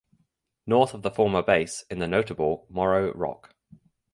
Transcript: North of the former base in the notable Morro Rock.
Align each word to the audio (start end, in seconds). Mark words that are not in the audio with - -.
North 0.65 0.95
of 0.95 1.03
the 1.03 1.11
former 1.11 1.43
base 1.43 1.83
in 1.87 1.99
the 1.99 2.07
notable 2.07 2.65
Morro 2.71 3.13
Rock. 3.13 3.53